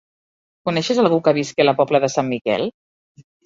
[0.69, 2.69] Coneixes algú que visqui a la Pobla de Sant Miquel?